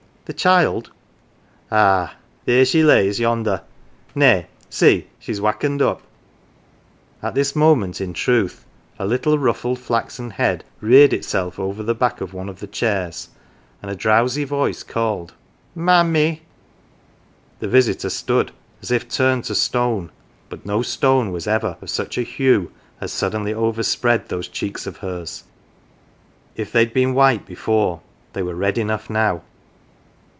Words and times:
"The 0.31 0.37
child?"" 0.37 0.91
Ah, 1.73 2.15
theer 2.45 2.63
she 2.63 2.83
lays 2.83 3.19
yonder. 3.19 3.63
Nay, 4.15 4.47
see, 4.69 5.07
she's 5.19 5.41
wakkened 5.41 5.81
up." 5.81 6.03
At 7.21 7.35
this 7.35 7.53
moment, 7.53 7.99
in 7.99 8.13
truth, 8.13 8.63
a 8.97 9.05
little 9.05 9.37
ruffled 9.37 9.77
flaxen 9.79 10.29
head 10.29 10.63
reared 10.79 11.11
itself 11.11 11.59
over 11.59 11.83
the 11.83 11.95
back 11.95 12.21
of 12.21 12.33
one 12.33 12.47
of 12.47 12.61
the 12.61 12.67
chairs, 12.67 13.27
and 13.81 13.91
a 13.91 13.95
drowsy 13.95 14.45
voice 14.45 14.83
called" 14.83 15.33
Mammie."' 15.75 16.37
1 16.37 16.39
The 17.59 17.67
visitor 17.67 18.09
stood 18.09 18.53
as 18.81 18.89
if 18.89 19.09
turned 19.09 19.43
to 19.45 19.55
stone, 19.55 20.11
but 20.47 20.65
no 20.65 20.81
stone 20.81 21.33
was 21.33 21.45
ever 21.45 21.75
of 21.81 21.89
such 21.89 22.17
a 22.17 22.21
hue 22.23 22.71
as 23.01 23.11
suddenly 23.11 23.53
overspread 23.53 24.29
those 24.29 24.47
cheeks 24.47 24.87
of 24.87 24.97
hers: 24.97 25.43
if 26.55 26.71
they 26.71 26.79
had 26.85 26.93
been 26.93 27.13
white 27.13 27.45
before 27.45 27.99
they 28.31 28.43
were 28.43 28.55
red 28.55 28.77
enough 28.77 29.09
now. 29.09 29.41